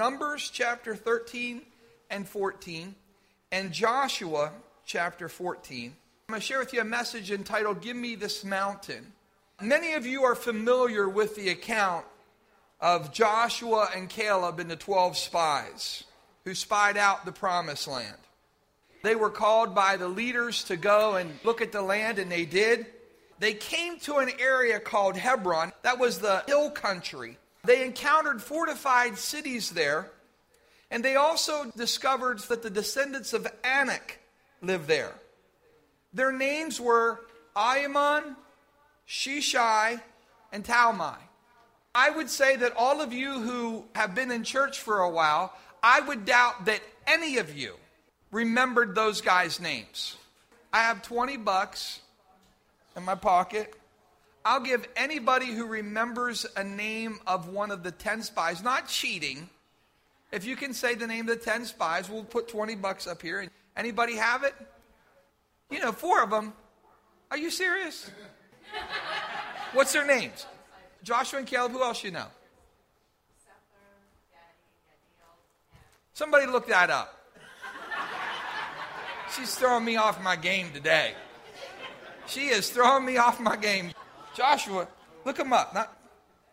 [0.00, 1.60] Numbers chapter 13
[2.08, 2.94] and 14
[3.52, 4.50] and Joshua
[4.86, 5.88] chapter 14.
[5.88, 9.12] I'm going to share with you a message entitled Give Me This Mountain.
[9.60, 12.06] Many of you are familiar with the account
[12.80, 16.04] of Joshua and Caleb and the 12 spies
[16.46, 18.16] who spied out the promised land.
[19.02, 22.46] They were called by the leaders to go and look at the land, and they
[22.46, 22.86] did.
[23.38, 27.36] They came to an area called Hebron, that was the hill country.
[27.64, 30.10] They encountered fortified cities there,
[30.90, 34.20] and they also discovered that the descendants of Anak
[34.62, 35.14] lived there.
[36.12, 37.20] Their names were
[37.54, 38.36] Ahiman,
[39.06, 40.00] Sheshai,
[40.52, 41.16] and Talmai.
[41.94, 45.52] I would say that all of you who have been in church for a while,
[45.82, 47.74] I would doubt that any of you
[48.30, 50.16] remembered those guys' names.
[50.72, 52.00] I have 20 bucks
[52.96, 53.74] in my pocket.
[54.44, 59.50] I'll give anybody who remembers a name of one of the 10 spies, not cheating.
[60.32, 63.20] If you can say the name of the 10 spies, we'll put 20 bucks up
[63.20, 63.46] here.
[63.76, 64.54] Anybody have it?
[65.70, 66.52] You know, four of them.
[67.30, 68.10] Are you serious?
[69.72, 70.46] What's their names?
[71.02, 71.72] Joshua and Caleb.
[71.72, 72.26] Who else you know?
[76.12, 77.16] Somebody look that up.
[79.36, 81.14] She's throwing me off my game today.
[82.26, 83.92] She is throwing me off my game.
[84.40, 84.88] Joshua,
[85.26, 85.74] look them up.
[85.74, 85.94] Not,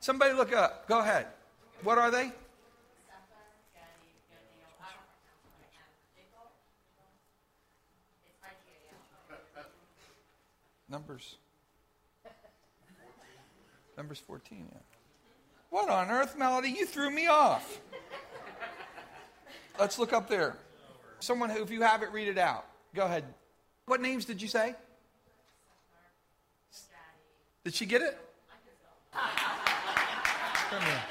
[0.02, 0.90] somebody look up.
[0.90, 1.26] Go ahead.
[1.84, 2.34] What are they?
[10.90, 11.38] Numbers.
[13.96, 14.80] Numbers 14, yeah.
[15.70, 16.72] What on earth, Melody?
[16.72, 17.80] You threw me off.
[19.80, 20.58] Let's look up there.
[21.20, 22.66] Someone who, if you have it, read it out.
[22.94, 23.24] Go ahead.
[23.86, 24.76] What names did you say?
[27.68, 28.18] Did she get it?
[29.12, 31.04] Come here.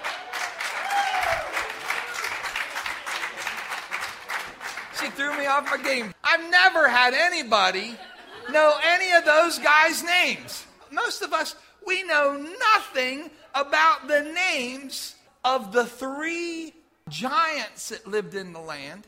[4.99, 6.15] She threw me off my game.
[6.25, 7.95] I've never had anybody
[8.51, 10.65] know any of those guys' names.
[10.91, 12.43] Most of us, we know
[12.73, 15.15] nothing about the names
[15.45, 16.73] of the three
[17.11, 19.07] giants that lived in the land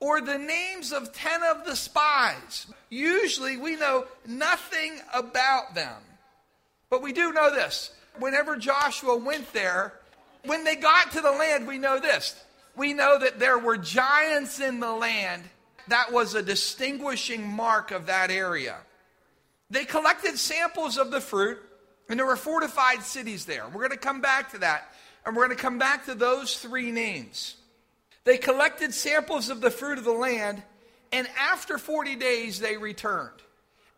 [0.00, 2.66] or the names of 10 of the spies.
[2.90, 6.02] Usually we know nothing about them.
[6.90, 7.90] But we do know this.
[8.18, 9.92] Whenever Joshua went there,
[10.44, 12.34] when they got to the land, we know this.
[12.76, 15.42] We know that there were giants in the land.
[15.88, 18.76] That was a distinguishing mark of that area.
[19.70, 21.58] They collected samples of the fruit,
[22.08, 23.66] and there were fortified cities there.
[23.66, 24.92] We're going to come back to that,
[25.26, 27.56] and we're going to come back to those three names.
[28.24, 30.62] They collected samples of the fruit of the land,
[31.12, 33.42] and after 40 days, they returned.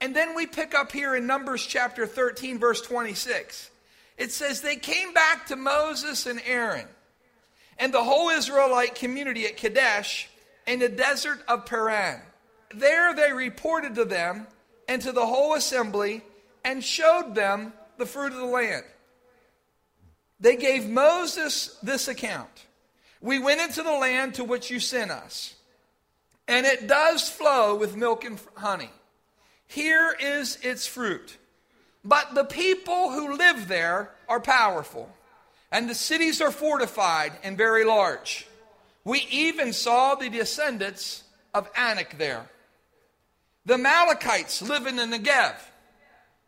[0.00, 3.70] And then we pick up here in Numbers chapter 13, verse 26.
[4.16, 6.86] It says, They came back to Moses and Aaron
[7.78, 10.28] and the whole Israelite community at Kadesh
[10.66, 12.20] in the desert of Paran.
[12.74, 14.46] There they reported to them
[14.86, 16.22] and to the whole assembly
[16.64, 18.84] and showed them the fruit of the land.
[20.38, 22.66] They gave Moses this account
[23.20, 25.54] We went into the land to which you sent us,
[26.48, 28.90] and it does flow with milk and honey.
[29.70, 31.36] Here is its fruit.
[32.04, 35.08] But the people who live there are powerful,
[35.70, 38.48] and the cities are fortified and very large.
[39.04, 41.22] We even saw the descendants
[41.54, 42.50] of Anak there.
[43.64, 45.54] The Amalekites live in the Negev,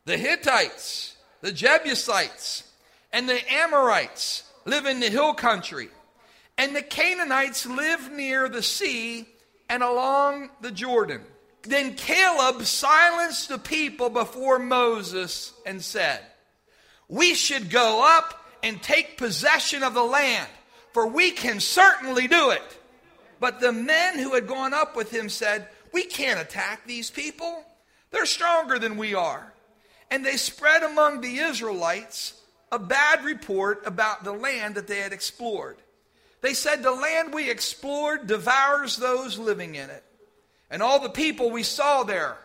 [0.04, 2.64] the Hittites, the Jebusites,
[3.12, 5.90] and the Amorites live in the hill country,
[6.58, 9.28] and the Canaanites live near the sea
[9.68, 11.22] and along the Jordan.
[11.62, 16.20] Then Caleb silenced the people before Moses and said,
[17.08, 20.48] We should go up and take possession of the land,
[20.92, 22.78] for we can certainly do it.
[23.40, 27.64] But the men who had gone up with him said, We can't attack these people.
[28.10, 29.52] They're stronger than we are.
[30.10, 32.34] And they spread among the Israelites
[32.70, 35.76] a bad report about the land that they had explored.
[36.40, 40.04] They said, The land we explored devours those living in it.
[40.72, 42.36] And all the people we saw there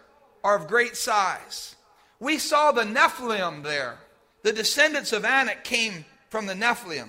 [0.43, 1.75] are of great size.
[2.19, 3.97] We saw the Nephilim there.
[4.43, 7.07] The descendants of Anak came from the Nephilim.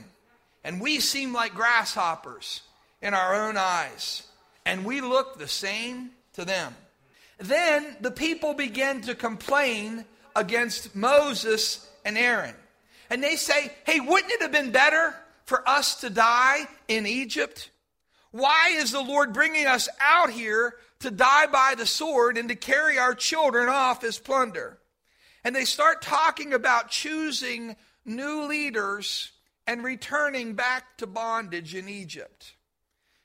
[0.63, 2.63] And we seem like grasshoppers
[3.03, 4.23] in our own eyes.
[4.65, 6.75] And we look the same to them.
[7.39, 10.05] Then the people began to complain
[10.37, 12.55] against Moses and Aaron.
[13.11, 15.15] And they say, hey, wouldn't it have been better
[15.47, 17.71] for us to die in Egypt?
[18.39, 22.55] Why is the Lord bringing us out here to die by the sword and to
[22.55, 24.79] carry our children off as plunder.
[25.45, 29.33] And they start talking about choosing new leaders
[29.67, 32.55] and returning back to bondage in Egypt.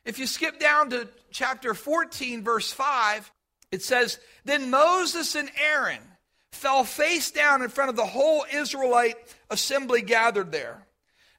[0.06, 3.32] If you skip down to chapter 14, verse 5,
[3.72, 6.02] it says, Then Moses and Aaron
[6.52, 9.16] fell face down in front of the whole Israelite
[9.50, 10.86] assembly gathered there.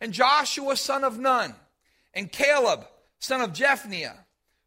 [0.00, 1.54] And Joshua, son of Nun,
[2.14, 2.86] and Caleb,
[3.24, 4.12] son of Jephunneh,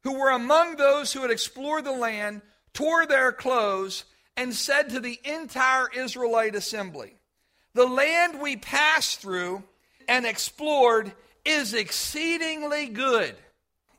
[0.04, 2.42] who were among those who had explored the land,
[2.74, 4.04] tore their clothes
[4.36, 7.13] and said to the entire Israelite assembly,
[7.75, 9.63] The land we passed through
[10.07, 11.13] and explored
[11.45, 13.36] is exceedingly good.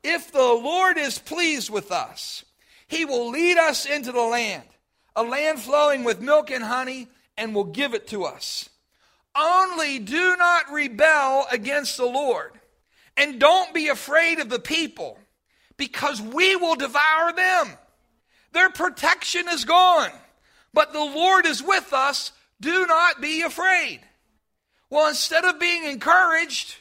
[0.02, 2.44] If the Lord is pleased with us,
[2.88, 4.64] he will lead us into the land,
[5.14, 7.06] a land flowing with milk and honey,
[7.36, 8.68] and will give it to us.
[9.36, 12.52] Only do not rebel against the Lord,
[13.18, 15.18] and don't be afraid of the people,
[15.76, 17.68] because we will devour them.
[18.52, 20.10] Their protection is gone,
[20.72, 22.32] but the Lord is with us.
[22.60, 24.00] Do not be afraid.
[24.90, 26.76] Well, instead of being encouraged,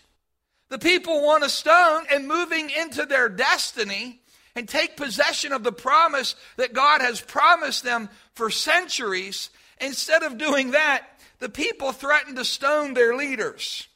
[0.69, 4.21] the people want a stone and moving into their destiny
[4.55, 9.49] and take possession of the promise that God has promised them for centuries.
[9.79, 11.05] Instead of doing that,
[11.39, 13.86] the people threatened to stone their leaders.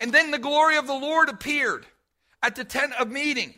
[0.00, 1.86] And then the glory of the Lord appeared
[2.42, 3.54] at the tent of meeting.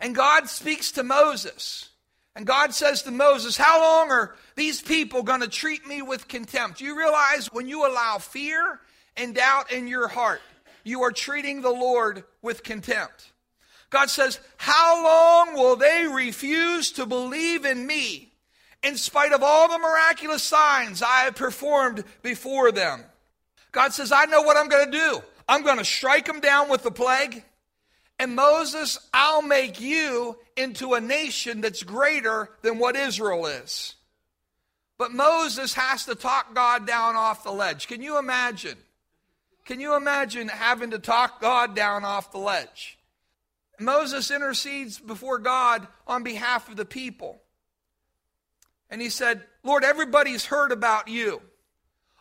[0.00, 1.88] And God speaks to Moses.
[2.36, 6.28] And God says to Moses, How long are these people going to treat me with
[6.28, 6.80] contempt?
[6.80, 8.80] You realize when you allow fear
[9.16, 10.42] and doubt in your heart,
[10.82, 13.30] you are treating the Lord with contempt.
[13.90, 18.32] God says, How long will they refuse to believe in me
[18.82, 23.04] in spite of all the miraculous signs I have performed before them?
[23.74, 25.22] God says, I know what I'm going to do.
[25.46, 27.44] I'm going to strike them down with the plague.
[28.18, 33.96] And Moses, I'll make you into a nation that's greater than what Israel is.
[34.96, 37.88] But Moses has to talk God down off the ledge.
[37.88, 38.78] Can you imagine?
[39.64, 42.96] Can you imagine having to talk God down off the ledge?
[43.80, 47.40] Moses intercedes before God on behalf of the people.
[48.88, 51.42] And he said, Lord, everybody's heard about you.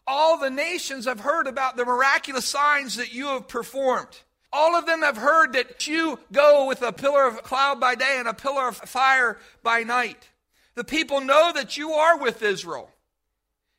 [0.06, 4.20] All the nations have heard about the miraculous signs that you have performed.
[4.52, 8.18] All of them have heard that you go with a pillar of cloud by day
[8.20, 10.30] and a pillar of fire by night.
[10.76, 12.90] The people know that you are with Israel.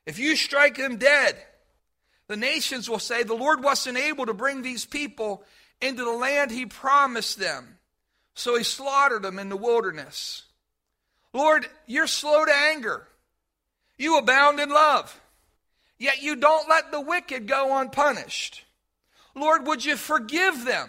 [0.06, 1.36] If you strike them dead,
[2.26, 5.44] the nations will say, The Lord wasn't able to bring these people
[5.80, 7.78] into the land he promised them.
[8.34, 10.42] So he slaughtered them in the wilderness.
[11.32, 13.06] Lord, you're slow to anger.
[13.98, 15.20] You abound in love.
[15.98, 18.64] Yet you don't let the wicked go unpunished.
[19.34, 20.88] Lord, would you forgive them?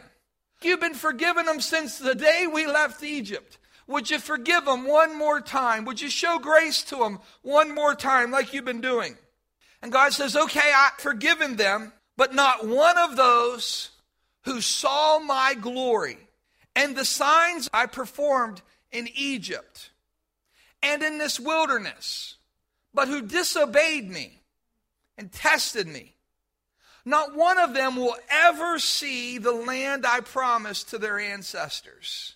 [0.61, 3.57] You've been forgiving them since the day we left Egypt.
[3.87, 5.85] Would you forgive them one more time?
[5.85, 9.15] Would you show grace to them one more time like you've been doing?
[9.81, 13.91] And God says, Okay, I've forgiven them, but not one of those
[14.43, 16.17] who saw my glory
[16.75, 18.61] and the signs I performed
[18.91, 19.91] in Egypt
[20.81, 22.37] and in this wilderness,
[22.93, 24.39] but who disobeyed me
[25.17, 26.15] and tested me.
[27.05, 32.33] Not one of them will ever see the land I promised to their ancestors.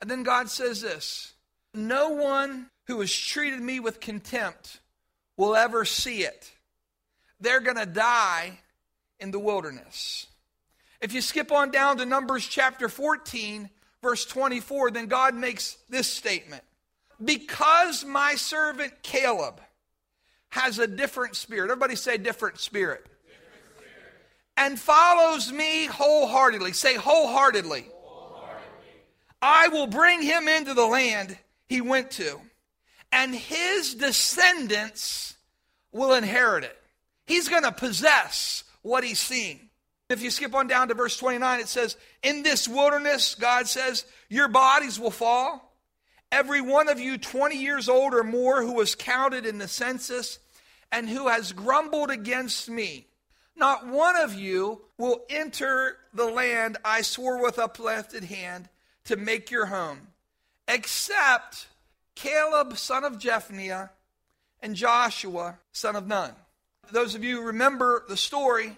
[0.00, 1.32] And then God says this
[1.74, 4.80] No one who has treated me with contempt
[5.36, 6.52] will ever see it.
[7.40, 8.60] They're going to die
[9.18, 10.26] in the wilderness.
[11.00, 13.70] If you skip on down to Numbers chapter 14,
[14.02, 16.62] verse 24, then God makes this statement
[17.22, 19.60] Because my servant Caleb
[20.50, 24.14] has a different spirit, everybody say different spirit, different spirit.
[24.56, 26.72] and follows me wholeheartedly.
[26.72, 27.86] Say wholeheartedly.
[27.90, 28.92] wholeheartedly.
[29.40, 31.38] I will bring him into the land
[31.68, 32.40] he went to,
[33.12, 35.36] and his descendants
[35.92, 36.76] will inherit it.
[37.26, 39.70] He's going to possess what he's seen.
[40.08, 44.04] If you skip on down to verse 29, it says, In this wilderness, God says,
[44.28, 45.69] your bodies will fall.
[46.32, 50.38] Every one of you 20 years old or more who was counted in the census
[50.92, 53.06] and who has grumbled against me,
[53.56, 58.68] not one of you will enter the land I swore with uplifted hand
[59.04, 60.08] to make your home,
[60.68, 61.66] except
[62.14, 63.90] Caleb, son of Jephunneh,
[64.60, 66.32] and Joshua, son of Nun.
[66.92, 68.76] Those of you remember the story,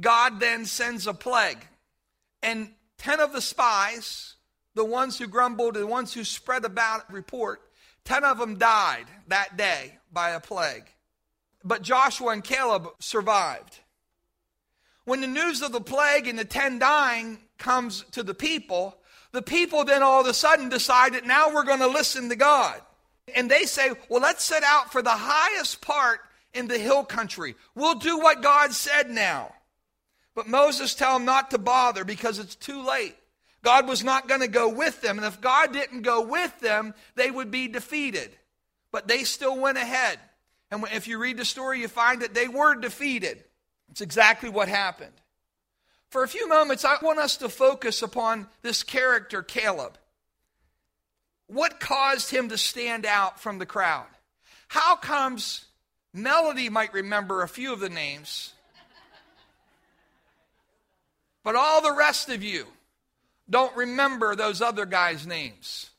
[0.00, 1.66] God then sends a plague.
[2.42, 4.34] And 10 of the spies,
[4.74, 7.60] the ones who grumbled, and the ones who spread about report,
[8.04, 10.84] 10 of them died that day by a plague.
[11.64, 13.80] But Joshua and Caleb survived.
[15.04, 18.96] When the news of the plague and the 10 dying comes to the people,
[19.32, 22.36] the people then all of a sudden decide that now we're going to listen to
[22.36, 22.80] God.
[23.34, 26.20] And they say, well, let's set out for the highest part
[26.54, 27.54] in the hill country.
[27.74, 29.54] We'll do what God said now.
[30.34, 33.16] But Moses tell them not to bother because it's too late.
[33.62, 35.18] God was not going to go with them.
[35.18, 38.30] And if God didn't go with them, they would be defeated.
[38.90, 40.18] But they still went ahead.
[40.70, 43.42] And if you read the story, you find that they were defeated.
[43.90, 45.12] It's exactly what happened.
[46.10, 49.96] For a few moments, I want us to focus upon this character, Caleb.
[51.46, 54.06] What caused him to stand out from the crowd?
[54.68, 55.66] How comes
[56.14, 58.52] Melody might remember a few of the names,
[61.42, 62.66] but all the rest of you
[63.48, 65.90] don't remember those other guys' names?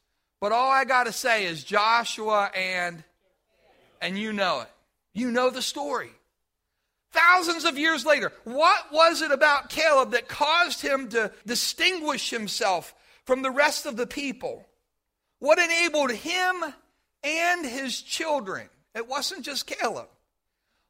[0.42, 3.04] But all I got to say is Joshua and,
[4.02, 4.70] and you know it.
[5.14, 6.10] You know the story.
[7.12, 12.96] Thousands of years later, what was it about Caleb that caused him to distinguish himself
[13.26, 14.66] from the rest of the people?
[15.38, 16.64] What enabled him
[17.24, 18.68] and his children?
[18.96, 20.08] It wasn't just Caleb.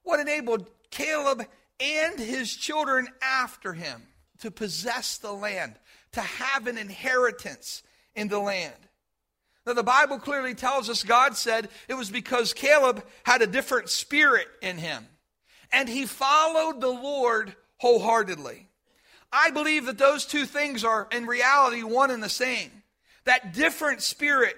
[0.03, 1.45] What enabled Caleb
[1.79, 4.03] and his children after him
[4.39, 5.75] to possess the land,
[6.13, 7.83] to have an inheritance
[8.15, 8.73] in the land?
[9.65, 13.89] Now, the Bible clearly tells us God said it was because Caleb had a different
[13.89, 15.07] spirit in him
[15.73, 18.67] and he followed the Lord wholeheartedly.
[19.31, 22.71] I believe that those two things are in reality one and the same.
[23.25, 24.55] That different spirit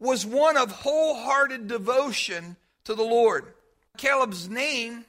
[0.00, 3.52] was one of wholehearted devotion to the Lord.
[3.98, 5.04] Caleb's name,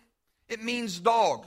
[0.50, 1.45] it means dog.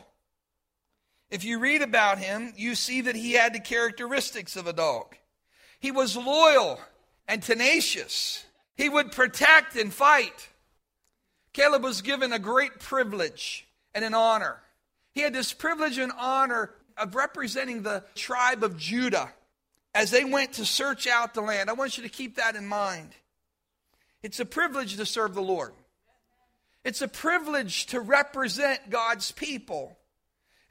[1.32, 5.16] If you read about him, you see that he had the characteristics of a dog.
[5.80, 6.78] He was loyal
[7.26, 8.44] and tenacious.
[8.76, 10.50] He would protect and fight.
[11.54, 14.60] Caleb was given a great privilege and an honor.
[15.12, 19.32] He had this privilege and honor of representing the tribe of Judah
[19.94, 21.70] as they went to search out the land.
[21.70, 23.08] I want you to keep that in mind.
[24.22, 25.72] It's a privilege to serve the Lord.
[26.84, 29.96] It's a privilege to represent God's people.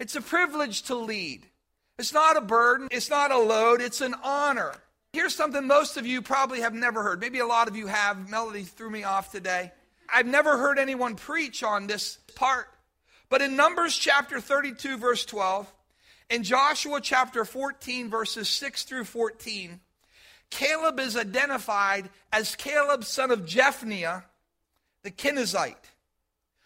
[0.01, 1.45] It's a privilege to lead.
[1.99, 4.73] It's not a burden, it's not a load, it's an honor.
[5.13, 7.19] Here's something most of you probably have never heard.
[7.19, 8.27] Maybe a lot of you have.
[8.27, 9.71] Melody threw me off today.
[10.11, 12.65] I've never heard anyone preach on this part.
[13.29, 15.71] But in Numbers chapter 32, verse 12,
[16.31, 19.81] in Joshua chapter 14, verses 6 through 14,
[20.49, 24.23] Caleb is identified as Caleb, son of Jephunneh,
[25.03, 25.75] the Kenizzite.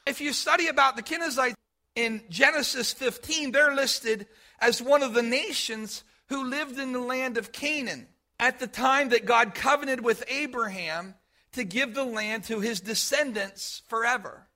[0.08, 1.56] If you study about the Kenizzites
[1.96, 4.28] in Genesis 15, they're listed
[4.60, 8.08] as one of the nations who lived in the land of Canaan
[8.40, 11.16] at the time that God covenanted with Abraham
[11.54, 14.48] to give the land to his descendants forever.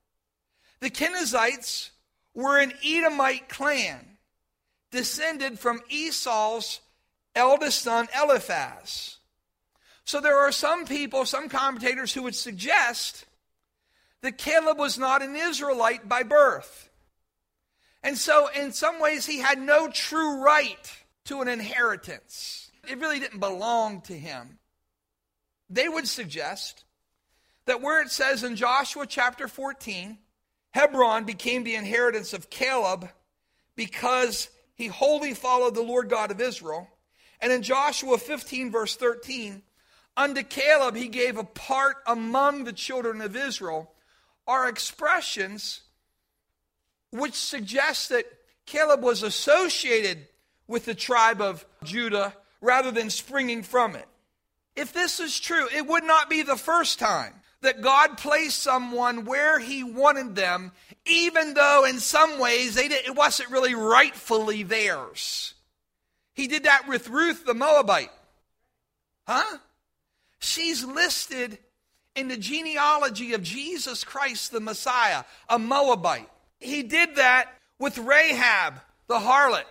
[0.80, 1.90] The Kenizzites
[2.34, 4.18] were an Edomite clan,
[4.90, 6.80] descended from Esau's
[7.34, 9.16] eldest son, Eliphaz.
[10.04, 13.24] So there are some people, some commentators who would suggest
[14.22, 16.89] that Caleb was not an Israelite by birth.
[18.02, 20.90] And so, in some ways, he had no true right
[21.26, 22.70] to an inheritance.
[22.88, 24.58] It really didn't belong to him.
[25.68, 26.84] They would suggest
[27.66, 30.18] that where it says in Joshua chapter 14,
[30.72, 33.08] Hebron became the inheritance of Caleb
[33.76, 36.88] because he wholly followed the Lord God of Israel.
[37.40, 39.62] And in Joshua 15, verse 13,
[40.16, 43.92] unto Caleb he gave a part among the children of Israel,
[44.46, 45.82] are expressions
[47.10, 48.26] which suggests that
[48.66, 50.26] Caleb was associated
[50.66, 54.06] with the tribe of Judah rather than springing from it.
[54.76, 59.24] If this is true, it would not be the first time that God placed someone
[59.24, 60.72] where He wanted them,
[61.04, 65.54] even though in some ways it wasn't really rightfully theirs.
[66.34, 68.12] He did that with Ruth the Moabite.
[69.26, 69.58] Huh?
[70.38, 71.58] She's listed
[72.16, 76.28] in the genealogy of Jesus Christ the Messiah, a Moabite.
[76.60, 77.48] He did that
[77.78, 78.74] with Rahab
[79.08, 79.64] the harlot.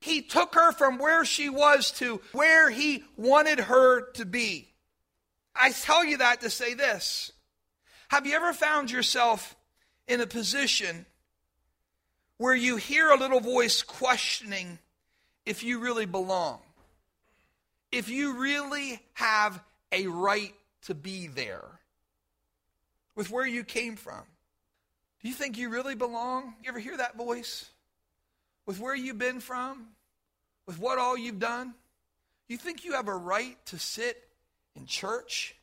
[0.00, 4.68] He took her from where she was to where he wanted her to be.
[5.54, 7.32] I tell you that to say this.
[8.08, 9.56] Have you ever found yourself
[10.06, 11.06] in a position
[12.36, 14.78] where you hear a little voice questioning
[15.44, 16.60] if you really belong?
[17.90, 21.80] If you really have a right to be there
[23.16, 24.22] with where you came from?
[25.26, 26.54] You think you really belong?
[26.62, 27.68] You ever hear that voice?
[28.64, 29.88] With where you've been from?
[30.68, 31.74] With what all you've done?
[32.48, 34.22] You think you have a right to sit
[34.76, 35.56] in church?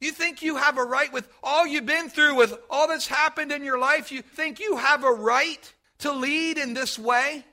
[0.00, 3.50] You think you have a right with all you've been through, with all that's happened
[3.50, 4.12] in your life?
[4.12, 7.44] You think you have a right to lead in this way?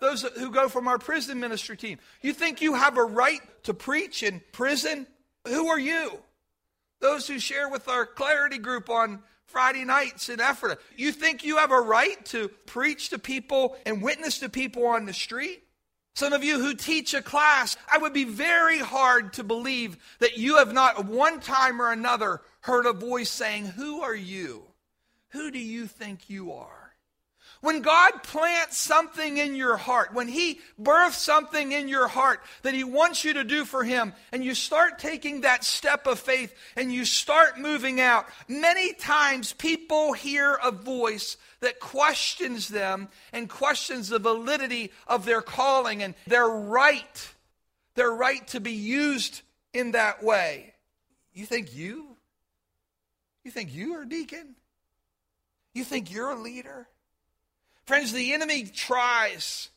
[0.00, 3.72] Those who go from our prison ministry team, you think you have a right to
[3.72, 5.06] preach in prison?
[5.46, 6.18] Who are you?
[7.00, 9.22] Those who share with our clarity group on
[9.54, 10.78] Friday nights in Ephrata.
[10.96, 15.06] You think you have a right to preach to people and witness to people on
[15.06, 15.62] the street?
[16.16, 20.36] Some of you who teach a class, I would be very hard to believe that
[20.38, 24.64] you have not one time or another heard a voice saying, Who are you?
[25.28, 26.83] Who do you think you are?
[27.64, 32.74] When God plants something in your heart, when He births something in your heart that
[32.74, 36.54] He wants you to do for Him, and you start taking that step of faith
[36.76, 43.48] and you start moving out, many times people hear a voice that questions them and
[43.48, 47.34] questions the validity of their calling and their right,
[47.94, 49.40] their right to be used
[49.72, 50.74] in that way.
[51.32, 52.08] You think you?
[53.42, 54.54] You think you are a deacon?
[55.72, 56.88] You think you're a leader?
[57.86, 59.68] Friends, the enemy tries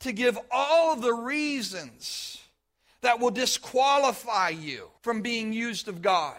[0.00, 2.38] to give all the reasons
[3.02, 6.38] that will disqualify you from being used of God.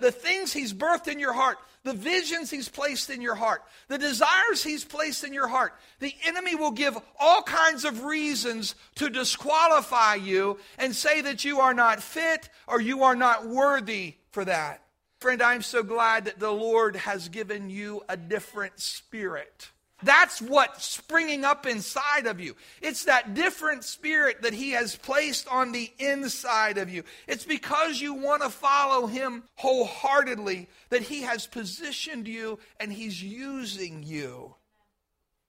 [0.00, 3.98] The things he's birthed in your heart, the visions he's placed in your heart, the
[3.98, 9.10] desires he's placed in your heart, the enemy will give all kinds of reasons to
[9.10, 14.44] disqualify you and say that you are not fit or you are not worthy for
[14.44, 14.82] that.
[15.20, 19.70] Friend, I'm so glad that the Lord has given you a different spirit.
[20.02, 22.56] That's what's springing up inside of you.
[22.80, 27.04] It's that different spirit that He has placed on the inside of you.
[27.26, 33.22] It's because you want to follow Him wholeheartedly that He has positioned you and He's
[33.22, 34.54] using you.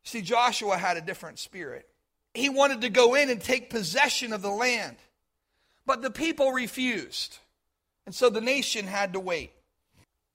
[0.03, 1.87] See, Joshua had a different spirit.
[2.33, 4.97] He wanted to go in and take possession of the land,
[5.85, 7.37] but the people refused.
[8.05, 9.51] And so the nation had to wait.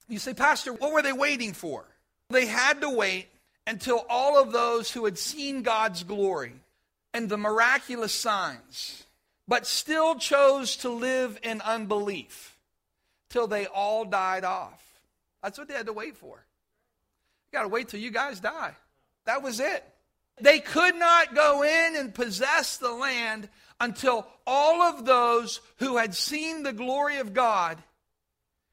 [0.07, 1.85] You say, Pastor, what were they waiting for?
[2.29, 3.27] They had to wait
[3.69, 6.53] until all of those who had seen God's glory
[7.13, 9.03] and the miraculous signs,
[9.47, 12.57] but still chose to live in unbelief
[13.29, 14.83] till they all died off.
[15.43, 16.43] That's what they had to wait for.
[17.51, 18.73] You got to wait till you guys die.
[19.25, 19.83] That was it.
[20.41, 23.49] They could not go in and possess the land
[23.79, 27.77] until all of those who had seen the glory of God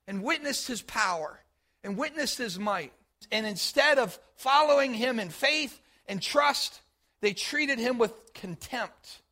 [0.08, 1.38] and witnessed his power
[1.84, 2.94] and witnessed his might
[3.30, 6.80] and instead of following him in faith and trust,
[7.20, 9.22] they treated him with contempt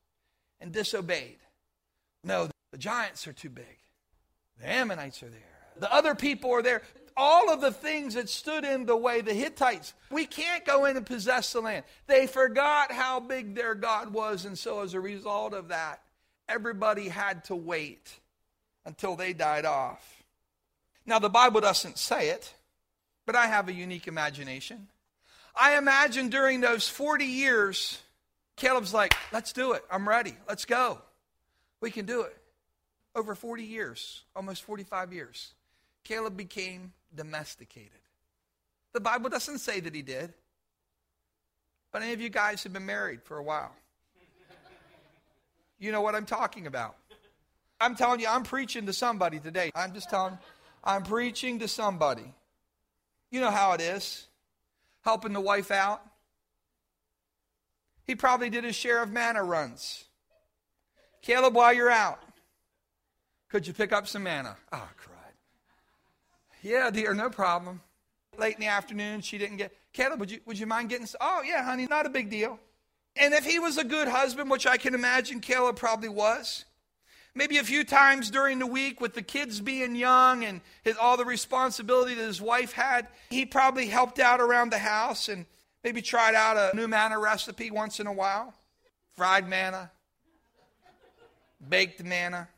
[0.61, 1.39] and disobeyed.
[2.23, 3.79] No, the giants are too big.
[4.61, 5.41] The Ammonites are there.
[5.77, 6.83] The other people are there.
[7.17, 10.97] All of the things that stood in the way, the Hittites, we can't go in
[10.97, 11.85] and possess the land.
[12.07, 16.03] They forgot how big their God was, and so as a result of that,
[16.49, 18.11] everybody had to wait
[18.85, 20.25] until they died off.
[21.07, 22.53] Now, the Bible doesn't say it,
[23.27, 24.89] but I have a unique imagination.
[25.57, 28.01] I imagine during those 40 years,
[28.57, 29.85] Caleb's like, let's do it.
[29.91, 30.35] I'm ready.
[30.49, 30.99] Let's go.
[31.81, 32.37] We can do it.
[33.15, 35.55] Over 40 years, almost 45 years,
[36.03, 37.91] Caleb became domesticated.
[38.93, 40.33] The Bible doesn't say that he did.
[41.93, 43.73] But any of you guys have been married for a while.
[45.79, 46.97] You know what I'm talking about.
[47.81, 49.71] I'm telling you, I'm preaching to somebody today.
[49.77, 50.39] I'm just telling
[50.83, 52.35] I'm preaching to somebody.
[53.35, 54.29] You know how it is
[55.03, 56.01] helping the wife out.
[58.05, 60.05] He probably did his share of manna runs.
[61.21, 62.21] Caleb, while you're out,
[63.49, 64.57] could you pick up some manna?
[64.71, 65.35] Ah, oh, cried.
[66.63, 67.81] Yeah, dear, no problem.
[68.39, 69.73] Late in the afternoon, she didn't get.
[69.93, 71.09] Caleb, would you, would you mind getting?
[71.21, 72.61] Oh, yeah, honey, not a big deal.
[73.17, 76.67] And if he was a good husband, which I can imagine Caleb probably was,
[77.35, 81.17] maybe a few times during the week with the kids being young and his, all
[81.17, 85.47] the responsibility that his wife had, he probably helped out around the house and
[85.83, 88.55] maybe tried out a new manna recipe once in a while.
[89.17, 89.91] Fried manna,
[91.69, 92.49] baked manna,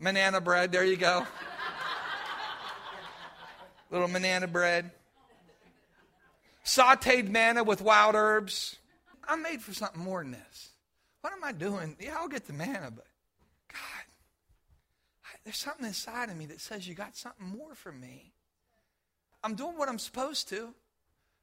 [0.00, 1.26] banana bread, there you go.
[3.90, 4.90] Little banana bread.
[6.64, 8.76] Sauteed manna with wild herbs.
[9.26, 10.70] I'm made for something more than this.
[11.20, 11.96] What am I doing?
[12.00, 13.06] Yeah, I'll get the manna, but
[13.72, 14.04] God,
[15.24, 18.32] I, there's something inside of me that says you got something more for me.
[19.42, 20.74] I'm doing what I'm supposed to.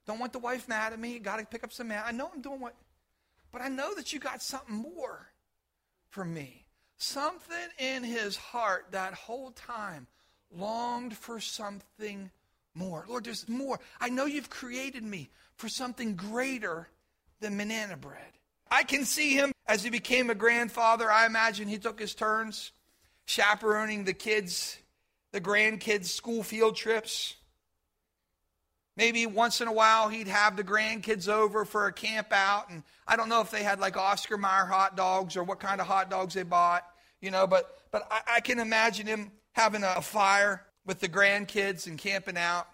[0.06, 1.18] Don't want the wife mad at me.
[1.18, 2.04] Got to pick up some manna.
[2.06, 2.74] I know I'm doing what,
[3.52, 5.28] but I know that you got something more
[6.08, 6.64] for me.
[6.96, 10.06] Something in his heart that whole time
[10.50, 12.30] longed for something
[12.74, 13.04] more.
[13.08, 13.78] Lord, there's more.
[14.00, 16.88] I know you've created me for something greater
[17.40, 18.37] than manana bread.
[18.70, 21.10] I can see him as he became a grandfather.
[21.10, 22.72] I imagine he took his turns
[23.26, 24.78] chaperoning the kids,
[25.32, 27.34] the grandkids' school field trips.
[28.96, 32.70] Maybe once in a while he'd have the grandkids over for a camp out.
[32.70, 35.80] And I don't know if they had like Oscar Mayer hot dogs or what kind
[35.80, 36.84] of hot dogs they bought,
[37.20, 41.86] you know, but, but I, I can imagine him having a fire with the grandkids
[41.86, 42.66] and camping out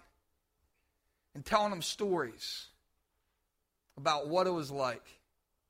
[1.35, 2.67] and telling them stories
[3.97, 5.05] about what it was like.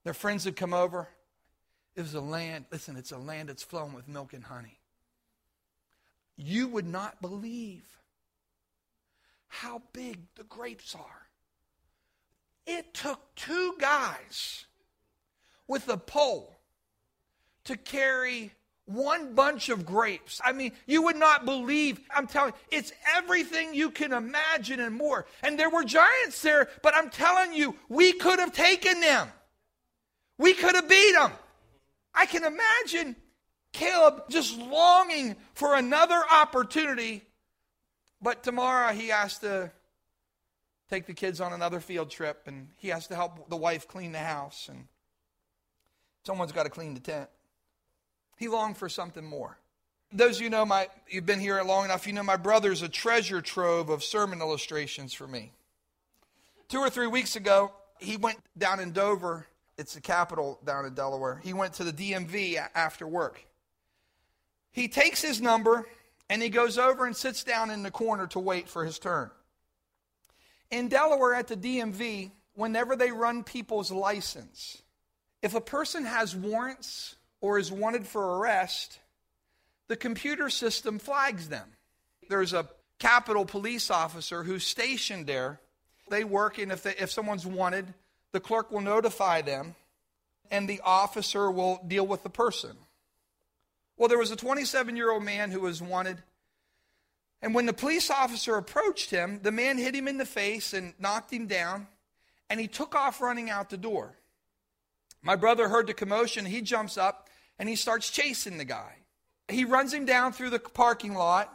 [0.06, 1.10] Their friends would come over.
[1.96, 4.80] It was a land, listen, it's a land that's flowing with milk and honey.
[6.38, 7.84] You would not believe
[9.48, 11.28] how big the grapes are.
[12.68, 14.65] It took two guys
[15.68, 16.56] with a pole
[17.63, 18.52] to carry
[18.86, 20.39] one bunch of grapes.
[20.44, 22.00] I mean, you would not believe.
[22.15, 25.26] I'm telling you, it's everything you can imagine and more.
[25.41, 29.30] And there were giants there, but I'm telling you, we could have taken them.
[30.38, 31.32] We could have beat them.
[32.13, 33.15] I can imagine
[33.71, 37.24] Caleb just longing for another opportunity,
[38.21, 39.71] but tomorrow he has to
[40.89, 44.12] take the kids on another field trip and he has to help the wife clean
[44.12, 44.88] the house and
[46.24, 47.30] someone's got to clean the tent.
[48.38, 49.58] He longed for something more.
[50.12, 52.89] Those of you know my you've been here long enough, you know my brother's a
[52.89, 55.52] treasure trove of sermon illustrations for me.
[56.69, 60.93] Two or three weeks ago, he went down in Dover, it's the capital down in
[60.93, 61.41] Delaware.
[61.43, 63.45] He went to the DMV after work.
[64.71, 65.88] He takes his number
[66.29, 69.29] and he goes over and sits down in the corner to wait for his turn.
[70.71, 74.81] In Delaware at the DMV, whenever they run people's license,
[75.41, 78.99] if a person has warrants or is wanted for arrest,
[79.88, 81.69] the computer system flags them.
[82.27, 85.59] There's a Capitol police officer who's stationed there.
[86.09, 87.93] They work, and if, they, if someone's wanted,
[88.36, 89.76] the clerk will notify them,
[90.52, 92.76] and the officer will deal with the person.
[93.95, 96.21] Well, there was a 27 year old man who was wanted.
[97.41, 100.93] And when the police officer approached him, the man hit him in the face and
[101.00, 101.88] knocked him down,
[102.50, 104.17] and he took off running out the door.
[105.21, 106.45] My brother heard the commotion.
[106.45, 108.98] He jumps up and he starts chasing the guy.
[109.48, 111.48] He runs him down through the parking lot,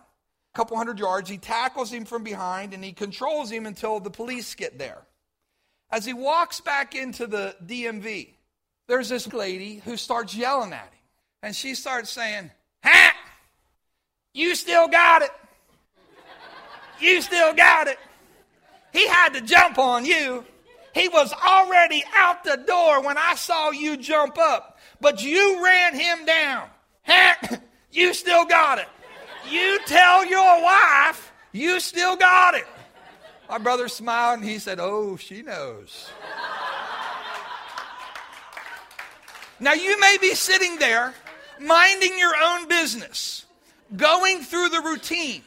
[0.55, 1.29] a couple hundred yards.
[1.29, 5.03] He tackles him from behind and he controls him until the police get there.
[5.93, 8.31] As he walks back into the DMV,
[8.87, 10.99] there's this lady who starts yelling at him.
[11.43, 12.51] And she starts saying,
[12.85, 13.13] Ha!
[14.33, 15.31] You still got it.
[17.01, 17.99] You still got it.
[18.93, 20.45] He had to jump on you.
[20.95, 25.99] He was already out the door when I saw you jump up, but you ran
[25.99, 26.69] him down.
[27.05, 27.39] Ha!
[27.91, 28.89] You still got it.
[29.51, 32.67] You tell your wife you still got it.
[33.51, 36.09] My brother smiled and he said, Oh, she knows.
[39.59, 41.13] now you may be sitting there
[41.59, 43.45] minding your own business,
[43.97, 45.43] going through the routine,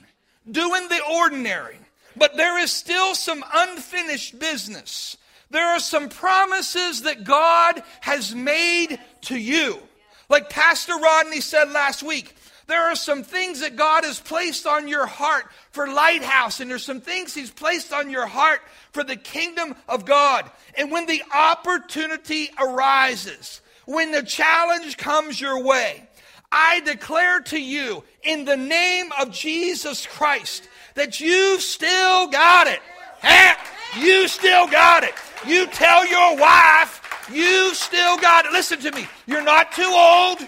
[0.52, 1.78] doing the ordinary.
[2.18, 5.16] But there is still some unfinished business.
[5.50, 9.80] There are some promises that God has made to you.
[10.28, 12.36] Like Pastor Rodney said last week,
[12.68, 16.84] there are some things that God has placed on your heart for Lighthouse, and there's
[16.84, 20.50] some things He's placed on your heart for the kingdom of God.
[20.78, 26.08] And when the opportunity arises, when the challenge comes your way,
[26.52, 32.80] I declare to you in the name of Jesus Christ that you still got it.
[34.00, 35.14] You still got it.
[35.46, 38.52] You tell your wife you still got it.
[38.52, 39.08] Listen to me.
[39.26, 40.40] You're not too old.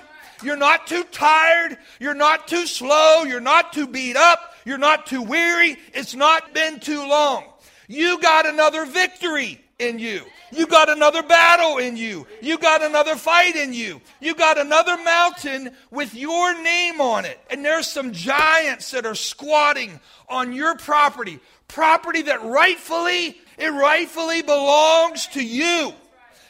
[0.45, 1.77] You're not too tired.
[1.99, 3.23] You're not too slow.
[3.23, 4.53] You're not too beat up.
[4.63, 5.77] You're not too weary.
[5.93, 7.45] It's not been too long.
[7.87, 10.21] You got another victory in you.
[10.51, 12.27] You got another battle in you.
[12.41, 14.01] You got another fight in you.
[14.21, 17.39] You got another mountain with your name on it.
[17.49, 21.39] And there's some giants that are squatting on your property.
[21.67, 25.93] Property that rightfully, it rightfully belongs to you.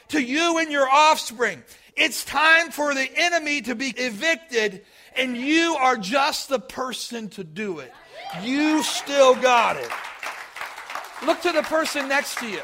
[0.09, 1.63] To you and your offspring.
[1.95, 4.83] It's time for the enemy to be evicted,
[5.15, 7.93] and you are just the person to do it.
[8.41, 9.89] You still got it.
[11.25, 12.61] Look to the person next to you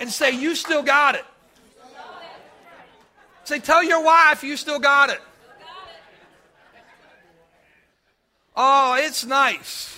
[0.00, 1.24] and say, You still got it.
[3.44, 5.20] Say, Tell your wife you still got it.
[8.56, 9.96] Oh, it's nice.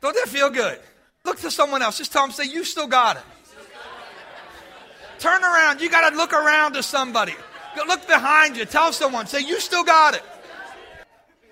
[0.00, 0.78] Don't that feel good?
[1.24, 1.98] Look to someone else.
[1.98, 3.22] Just tell them, say, You still got it.
[5.18, 5.80] Turn around.
[5.80, 7.34] You got to look around to somebody.
[7.76, 8.64] Look behind you.
[8.64, 10.22] Tell someone, say, You still got it.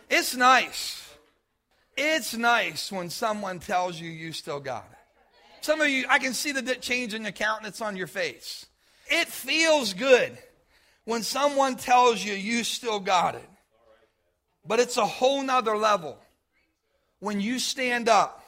[0.09, 1.03] It's nice.
[1.97, 4.99] It's nice when someone tells you you still got it.
[5.63, 8.67] Some of you, I can see the change in your countenance on your face.
[9.09, 10.37] It feels good
[11.05, 13.49] when someone tells you you still got it.
[14.67, 16.19] But it's a whole nother level
[17.21, 18.45] when you stand up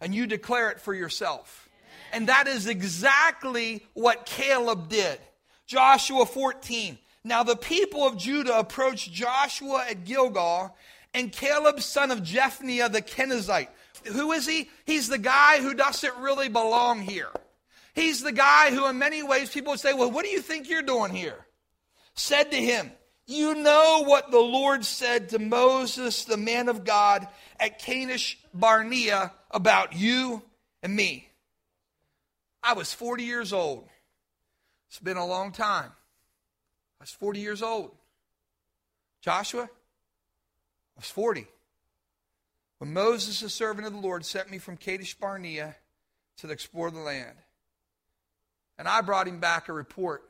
[0.00, 1.68] and you declare it for yourself.
[2.12, 5.18] And that is exactly what Caleb did.
[5.72, 6.98] Joshua 14.
[7.24, 10.76] Now the people of Judah approached Joshua at Gilgal
[11.14, 13.68] and Caleb, son of Jephunneh the Kenizzite.
[14.12, 14.68] Who is he?
[14.84, 17.30] He's the guy who doesn't really belong here.
[17.94, 20.68] He's the guy who, in many ways, people would say, Well, what do you think
[20.68, 21.46] you're doing here?
[22.12, 22.92] Said to him,
[23.26, 27.26] You know what the Lord said to Moses, the man of God,
[27.58, 30.42] at Kadesh Barnea about you
[30.82, 31.30] and me.
[32.62, 33.88] I was 40 years old.
[34.92, 35.90] It's been a long time.
[37.00, 37.92] I was 40 years old.
[39.22, 41.46] Joshua, I was 40.
[42.76, 45.76] When Moses, the servant of the Lord, sent me from Kadesh Barnea
[46.36, 47.38] to explore the land.
[48.76, 50.28] And I brought him back a report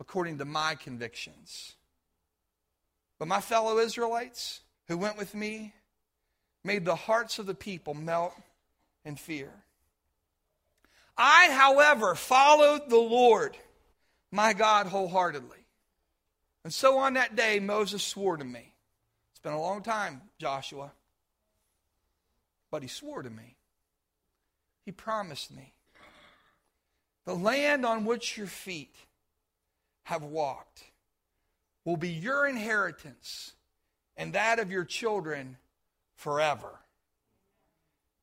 [0.00, 1.76] according to my convictions.
[3.20, 5.74] But my fellow Israelites who went with me
[6.64, 8.34] made the hearts of the people melt
[9.04, 9.52] in fear.
[11.16, 13.56] I, however, followed the Lord
[14.30, 15.66] my God wholeheartedly.
[16.64, 18.72] And so on that day, Moses swore to me.
[19.30, 20.92] It's been a long time, Joshua.
[22.70, 23.56] But he swore to me.
[24.84, 25.74] He promised me.
[27.24, 28.94] The land on which your feet
[30.04, 30.84] have walked
[31.84, 33.52] will be your inheritance
[34.16, 35.56] and that of your children
[36.14, 36.80] forever.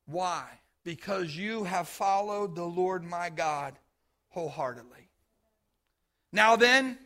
[0.06, 0.46] Why?
[0.84, 3.78] Because you have followed the Lord my God
[4.30, 5.03] wholeheartedly.
[6.34, 6.98] Now then,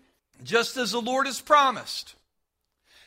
[0.41, 2.15] just as the Lord has promised,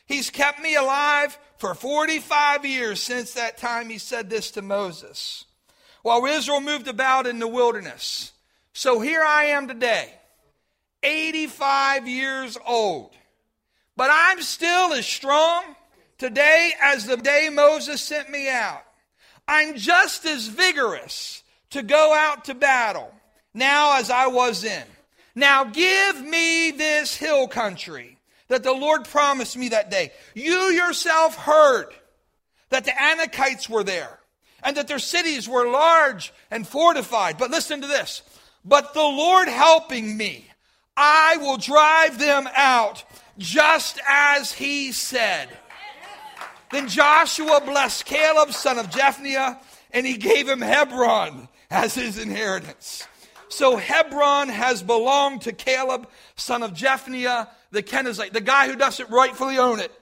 [0.06, 5.46] He's kept me alive for 45 years since that time He said this to Moses.
[6.02, 8.32] While Israel moved about in the wilderness.
[8.72, 10.12] So here I am today,
[11.02, 13.12] 85 years old.
[13.96, 15.62] But I'm still as strong
[16.18, 18.82] today as the day Moses sent me out.
[19.46, 23.12] I'm just as vigorous to go out to battle
[23.52, 24.86] now as I was then.
[25.34, 30.12] Now give me this hill country that the Lord promised me that day.
[30.34, 31.86] You yourself heard
[32.70, 34.18] that the Anakites were there
[34.62, 37.38] and that their cities were large and fortified.
[37.38, 38.22] But listen to this.
[38.64, 40.46] But the Lord helping me,
[40.96, 43.04] I will drive them out
[43.38, 45.48] just as he said.
[46.70, 49.58] Then Joshua blessed Caleb, son of Jephunneh,
[49.92, 53.06] and he gave him Hebron as his inheritance.
[53.50, 59.10] So Hebron has belonged to Caleb, son of Jephunneh, the Kenizzite, the guy who doesn't
[59.10, 59.92] rightfully own it,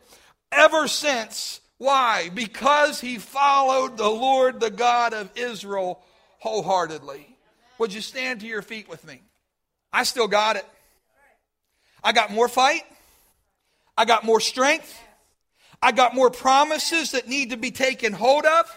[0.52, 1.60] ever since.
[1.78, 2.30] Why?
[2.34, 6.02] Because he followed the Lord, the God of Israel,
[6.40, 7.36] wholeheartedly.
[7.78, 9.22] Would you stand to your feet with me?
[9.92, 10.66] I still got it.
[12.04, 12.82] I got more fight.
[13.96, 15.00] I got more strength.
[15.80, 18.76] I got more promises that need to be taken hold of.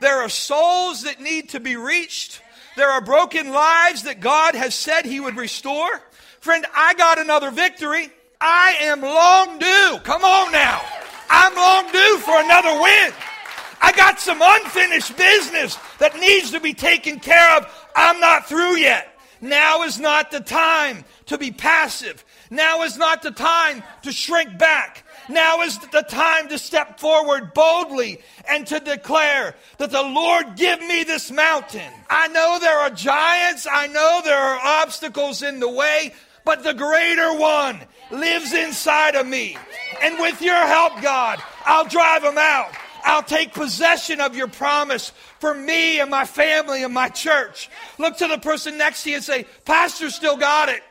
[0.00, 2.42] There are souls that need to be reached.
[2.76, 6.00] There are broken lives that God has said He would restore.
[6.40, 8.10] Friend, I got another victory.
[8.40, 9.98] I am long due.
[10.02, 10.82] Come on now.
[11.30, 13.12] I'm long due for another win.
[13.80, 17.90] I got some unfinished business that needs to be taken care of.
[17.94, 19.08] I'm not through yet.
[19.40, 22.24] Now is not the time to be passive.
[22.50, 25.03] Now is not the time to shrink back.
[25.28, 30.80] Now is the time to step forward boldly and to declare that the Lord give
[30.80, 31.92] me this mountain.
[32.10, 33.66] I know there are giants.
[33.70, 36.12] I know there are obstacles in the way,
[36.44, 39.56] but the greater one lives inside of me.
[40.02, 42.72] And with your help, God, I'll drive them out.
[43.04, 47.70] I'll take possession of your promise for me and my family and my church.
[47.98, 50.82] Look to the person next to you and say, Pastor still got it.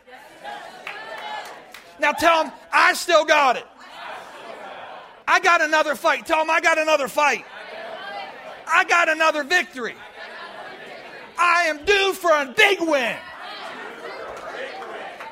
[1.99, 3.65] Now tell them, I still got it.
[5.27, 6.25] I got another fight.
[6.25, 7.45] Tell them I got another fight.
[8.67, 9.95] I got another victory.
[11.37, 13.15] I am due for a big win.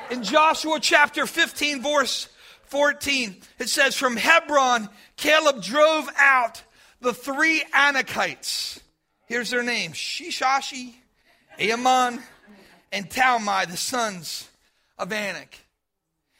[0.09, 2.27] In Joshua chapter 15, verse
[2.65, 6.63] 14, it says, From Hebron, Caleb drove out
[6.99, 8.79] the three Anakites.
[9.25, 10.93] Here's their names Shishashi,
[11.57, 12.21] Ahiman,
[12.91, 14.49] and Talmai, the sons
[14.97, 15.57] of Anak.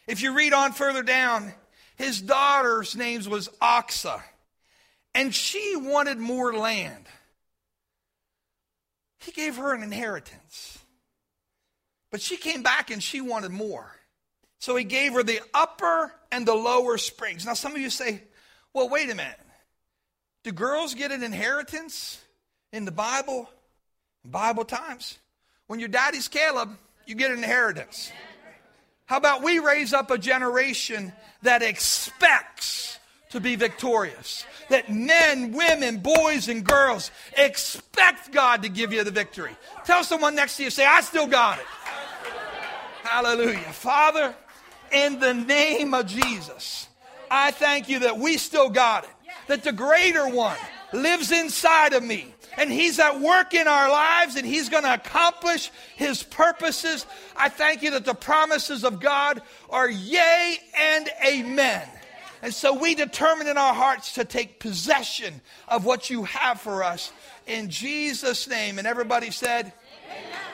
[0.08, 1.54] If you read on further down,
[2.02, 4.22] his daughter's name was Achsah,
[5.14, 7.06] and she wanted more land.
[9.20, 10.80] He gave her an inheritance.
[12.12, 13.96] But she came back and she wanted more.
[14.60, 17.46] So he gave her the upper and the lower springs.
[17.46, 18.22] Now, some of you say,
[18.74, 19.40] well, wait a minute.
[20.44, 22.20] Do girls get an inheritance
[22.74, 23.50] in the Bible?
[24.26, 25.18] Bible times.
[25.68, 28.12] When your daddy's Caleb, you get an inheritance.
[29.12, 32.97] How about we raise up a generation that expects
[33.32, 34.45] to be victorious?
[34.69, 39.52] That men, women, boys, and girls expect God to give you the victory.
[39.84, 41.65] Tell someone next to you, say, I still got it.
[43.04, 43.60] Hallelujah.
[43.74, 44.34] Father,
[44.93, 46.88] in the name of Jesus,
[47.30, 49.10] I thank you that we still got it.
[49.47, 50.56] that the greater one
[50.93, 52.34] lives inside of me.
[52.58, 57.06] And he's at work in our lives and he's going to accomplish his purposes.
[57.36, 61.88] I thank you that the promises of God are yea and amen.
[62.42, 66.84] And so we determine in our hearts to take possession of what you have for
[66.84, 67.12] us
[67.46, 68.80] in Jesus' name.
[68.80, 69.72] And everybody said,
[70.10, 70.51] Amen.